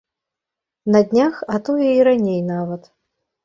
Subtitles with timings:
[0.95, 2.93] На днях, а тое і раней нават!